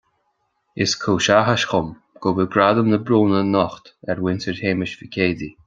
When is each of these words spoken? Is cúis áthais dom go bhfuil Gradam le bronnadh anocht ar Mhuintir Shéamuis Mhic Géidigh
Is 0.83 0.95
cúis 1.03 1.27
áthais 1.35 1.65
dom 1.73 1.91
go 2.23 2.33
bhfuil 2.39 2.49
Gradam 2.57 2.91
le 2.95 3.01
bronnadh 3.09 3.39
anocht 3.45 3.93
ar 4.15 4.25
Mhuintir 4.25 4.59
Shéamuis 4.63 4.99
Mhic 5.03 5.19
Géidigh 5.19 5.57